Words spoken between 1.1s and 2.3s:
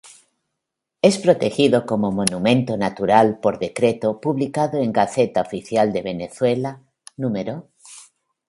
protegido como